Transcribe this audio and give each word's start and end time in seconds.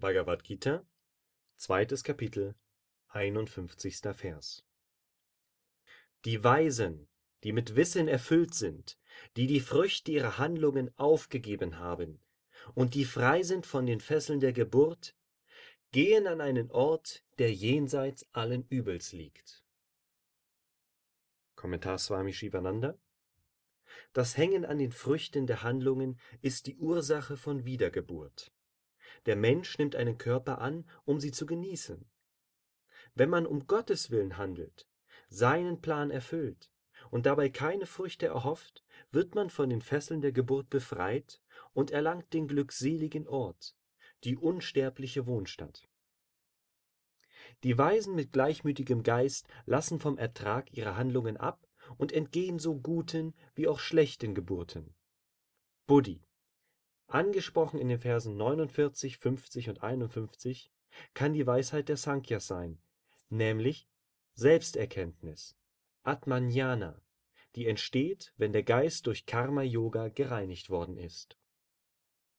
Bhagavad 0.00 0.44
Gita, 0.44 0.82
zweites 1.58 2.02
Kapitel, 2.02 2.54
51. 3.08 4.00
Vers. 4.14 4.64
Die 6.24 6.42
Weisen, 6.42 7.06
die 7.44 7.52
mit 7.52 7.76
Wissen 7.76 8.08
erfüllt 8.08 8.54
sind, 8.54 8.98
die 9.36 9.46
die 9.46 9.60
Früchte 9.60 10.10
ihrer 10.10 10.38
Handlungen 10.38 10.90
aufgegeben 10.96 11.78
haben 11.78 12.18
und 12.74 12.94
die 12.94 13.04
frei 13.04 13.42
sind 13.42 13.66
von 13.66 13.84
den 13.84 14.00
Fesseln 14.00 14.40
der 14.40 14.54
Geburt, 14.54 15.14
gehen 15.92 16.26
an 16.26 16.40
einen 16.40 16.70
Ort, 16.70 17.22
der 17.38 17.52
jenseits 17.52 18.26
allen 18.32 18.66
Übels 18.68 19.12
liegt. 19.12 19.62
Kommentar 21.56 21.98
Swami 21.98 22.32
Shivananda 22.32 22.98
Das 24.14 24.38
Hängen 24.38 24.64
an 24.64 24.78
den 24.78 24.92
Früchten 24.92 25.46
der 25.46 25.62
Handlungen 25.62 26.18
ist 26.40 26.68
die 26.68 26.76
Ursache 26.76 27.36
von 27.36 27.66
Wiedergeburt. 27.66 28.50
Der 29.26 29.36
Mensch 29.36 29.78
nimmt 29.78 29.96
einen 29.96 30.18
Körper 30.18 30.60
an, 30.60 30.88
um 31.04 31.20
sie 31.20 31.32
zu 31.32 31.46
genießen. 31.46 32.08
Wenn 33.14 33.30
man 33.30 33.46
um 33.46 33.66
Gottes 33.66 34.10
willen 34.10 34.36
handelt, 34.36 34.86
seinen 35.28 35.80
Plan 35.80 36.10
erfüllt 36.10 36.70
und 37.10 37.26
dabei 37.26 37.48
keine 37.48 37.86
Früchte 37.86 38.26
erhofft, 38.26 38.84
wird 39.10 39.34
man 39.34 39.50
von 39.50 39.70
den 39.70 39.80
Fesseln 39.80 40.20
der 40.20 40.32
Geburt 40.32 40.70
befreit 40.70 41.40
und 41.72 41.90
erlangt 41.90 42.32
den 42.32 42.48
glückseligen 42.48 43.26
Ort, 43.26 43.74
die 44.24 44.36
unsterbliche 44.36 45.26
Wohnstatt. 45.26 45.88
Die 47.62 47.76
Weisen 47.76 48.14
mit 48.14 48.32
gleichmütigem 48.32 49.02
Geist 49.02 49.46
lassen 49.66 50.00
vom 50.00 50.18
Ertrag 50.18 50.72
ihrer 50.72 50.96
Handlungen 50.96 51.36
ab 51.36 51.66
und 51.96 52.12
entgehen 52.12 52.58
so 52.58 52.78
guten 52.78 53.34
wie 53.54 53.68
auch 53.68 53.80
schlechten 53.80 54.34
Geburten. 54.34 54.94
Buddhi 55.86 56.22
Angesprochen 57.10 57.80
in 57.80 57.88
den 57.88 57.98
Versen 57.98 58.36
49, 58.36 59.18
50 59.18 59.68
und 59.68 59.82
51 59.82 60.70
kann 61.12 61.32
die 61.32 61.46
Weisheit 61.46 61.88
der 61.88 61.96
Sankhyas 61.96 62.46
sein, 62.46 62.80
nämlich 63.28 63.88
Selbsterkenntnis, 64.34 65.56
Atmanjnana, 66.04 67.02
die 67.56 67.66
entsteht, 67.66 68.32
wenn 68.36 68.52
der 68.52 68.62
Geist 68.62 69.08
durch 69.08 69.26
Karma 69.26 69.62
Yoga 69.62 70.08
gereinigt 70.08 70.70
worden 70.70 70.96
ist 70.96 71.39